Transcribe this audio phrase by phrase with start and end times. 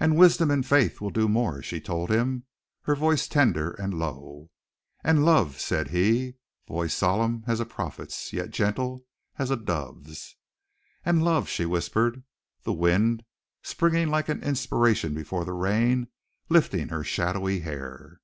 [0.00, 2.42] "And wisdom and faith will do more," she told him,
[2.82, 4.50] her voice tender and low.
[5.04, 6.34] "And love," said he,
[6.66, 9.06] voice solemn as a prophet's, yet gentle
[9.38, 10.34] as a dove's.
[11.04, 12.24] "And love," she whispered,
[12.64, 13.22] the wind,
[13.62, 16.08] springing like an inspiration before the rain,
[16.48, 18.18] lifting her shadowy hair.